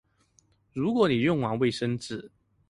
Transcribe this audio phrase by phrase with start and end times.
[0.73, 2.31] 如果你用完衛生紙